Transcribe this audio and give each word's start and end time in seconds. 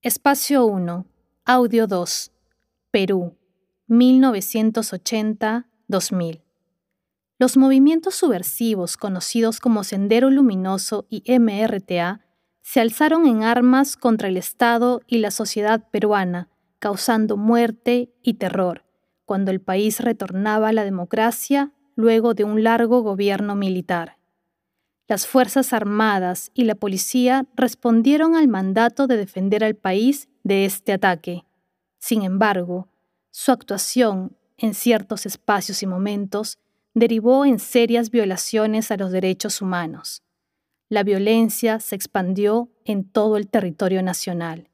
Espacio 0.00 0.64
1, 0.64 1.06
Audio 1.44 1.88
2, 1.88 2.30
Perú, 2.92 3.36
1980-2000. 3.88 6.44
Los 7.36 7.56
movimientos 7.56 8.14
subversivos 8.14 8.96
conocidos 8.96 9.58
como 9.58 9.82
Sendero 9.82 10.30
Luminoso 10.30 11.08
y 11.10 11.24
MRTA 11.36 12.24
se 12.62 12.80
alzaron 12.80 13.26
en 13.26 13.42
armas 13.42 13.96
contra 13.96 14.28
el 14.28 14.36
Estado 14.36 15.00
y 15.08 15.18
la 15.18 15.32
sociedad 15.32 15.88
peruana, 15.90 16.48
causando 16.78 17.36
muerte 17.36 18.14
y 18.22 18.34
terror, 18.34 18.84
cuando 19.24 19.50
el 19.50 19.60
país 19.60 19.98
retornaba 19.98 20.68
a 20.68 20.72
la 20.72 20.84
democracia 20.84 21.72
luego 21.96 22.34
de 22.34 22.44
un 22.44 22.62
largo 22.62 23.02
gobierno 23.02 23.56
militar. 23.56 24.17
Las 25.08 25.26
Fuerzas 25.26 25.72
Armadas 25.72 26.50
y 26.52 26.64
la 26.64 26.74
policía 26.74 27.46
respondieron 27.56 28.36
al 28.36 28.46
mandato 28.46 29.06
de 29.06 29.16
defender 29.16 29.64
al 29.64 29.74
país 29.74 30.28
de 30.44 30.66
este 30.66 30.92
ataque. 30.92 31.46
Sin 31.98 32.22
embargo, 32.22 32.88
su 33.30 33.50
actuación 33.50 34.36
en 34.58 34.74
ciertos 34.74 35.24
espacios 35.24 35.82
y 35.82 35.86
momentos 35.86 36.58
derivó 36.92 37.46
en 37.46 37.58
serias 37.58 38.10
violaciones 38.10 38.90
a 38.90 38.98
los 38.98 39.10
derechos 39.10 39.62
humanos. 39.62 40.22
La 40.90 41.04
violencia 41.04 41.80
se 41.80 41.96
expandió 41.96 42.68
en 42.84 43.04
todo 43.04 43.38
el 43.38 43.48
territorio 43.48 44.02
nacional, 44.02 44.68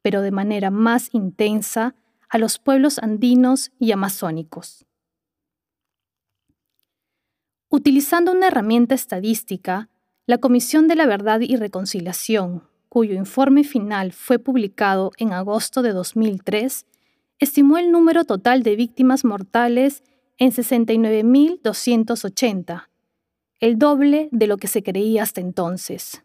pero 0.00 0.22
de 0.22 0.30
manera 0.30 0.70
más 0.70 1.10
intensa 1.12 1.94
a 2.30 2.38
los 2.38 2.58
pueblos 2.58 2.98
andinos 2.98 3.70
y 3.78 3.92
amazónicos. 3.92 4.86
Utilizando 7.76 8.30
una 8.30 8.46
herramienta 8.46 8.94
estadística, 8.94 9.88
la 10.26 10.38
Comisión 10.38 10.86
de 10.86 10.94
la 10.94 11.06
Verdad 11.06 11.40
y 11.40 11.56
Reconciliación, 11.56 12.62
cuyo 12.88 13.14
informe 13.14 13.64
final 13.64 14.12
fue 14.12 14.38
publicado 14.38 15.10
en 15.18 15.32
agosto 15.32 15.82
de 15.82 15.90
2003, 15.90 16.86
estimó 17.40 17.78
el 17.78 17.90
número 17.90 18.26
total 18.26 18.62
de 18.62 18.76
víctimas 18.76 19.24
mortales 19.24 20.04
en 20.38 20.52
69.280, 20.52 22.90
el 23.58 23.76
doble 23.76 24.28
de 24.30 24.46
lo 24.46 24.56
que 24.56 24.68
se 24.68 24.84
creía 24.84 25.24
hasta 25.24 25.40
entonces. 25.40 26.22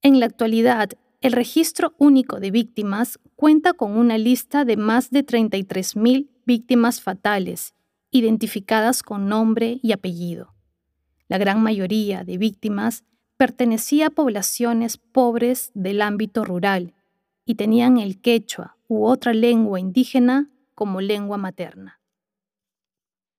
En 0.00 0.18
la 0.18 0.24
actualidad, 0.24 0.92
el 1.20 1.32
registro 1.32 1.92
único 1.98 2.40
de 2.40 2.50
víctimas 2.50 3.18
cuenta 3.36 3.74
con 3.74 3.98
una 3.98 4.16
lista 4.16 4.64
de 4.64 4.78
más 4.78 5.10
de 5.10 5.26
33.000 5.26 6.30
víctimas 6.46 7.02
fatales, 7.02 7.74
identificadas 8.10 9.02
con 9.02 9.28
nombre 9.28 9.78
y 9.82 9.92
apellido. 9.92 10.53
La 11.28 11.38
gran 11.38 11.62
mayoría 11.62 12.24
de 12.24 12.38
víctimas 12.38 13.04
pertenecía 13.36 14.08
a 14.08 14.10
poblaciones 14.10 14.96
pobres 14.96 15.70
del 15.74 16.02
ámbito 16.02 16.44
rural 16.44 16.94
y 17.44 17.56
tenían 17.56 17.98
el 17.98 18.20
quechua 18.20 18.76
u 18.88 19.06
otra 19.06 19.32
lengua 19.32 19.80
indígena 19.80 20.50
como 20.74 21.00
lengua 21.00 21.36
materna. 21.36 22.00